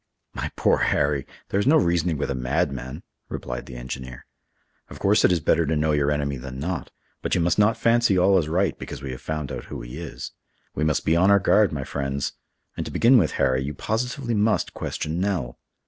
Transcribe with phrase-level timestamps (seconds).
[0.33, 1.27] "My poor Harry!
[1.49, 4.25] there is no reasoning with a madman," replied the engineer.
[4.89, 6.89] "Of course it is better to know your enemy than not;
[7.21, 9.99] but you must not fancy all is right because we have found out who he
[9.99, 10.31] is.
[10.73, 12.33] We must be on our guard, my friends;
[12.75, 15.59] and to begin with, Harry, you positively must question Nell.